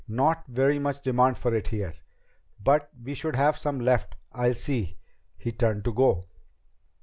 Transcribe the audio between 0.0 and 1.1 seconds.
"Not very much